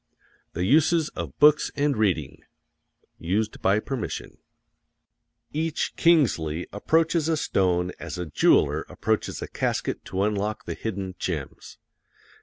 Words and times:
THE 0.53 0.65
USES 0.65 1.09
OF 1.09 1.37
BOOKS 1.37 1.69
AND 1.75 1.95
READING 1.95 2.41
Each 3.19 3.55
Kingsley 5.95 6.65
approaches 6.73 7.29
a 7.29 7.37
stone 7.37 7.91
as 7.99 8.17
a 8.17 8.25
jeweler 8.25 8.83
approaches 8.89 9.43
a 9.43 9.47
casket 9.47 10.03
to 10.05 10.23
unlock 10.23 10.65
the 10.65 10.73
hidden 10.73 11.13
gems. 11.19 11.77